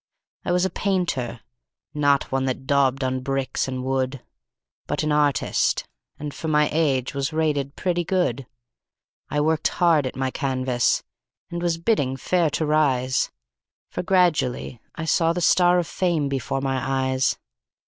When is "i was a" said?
0.43-0.71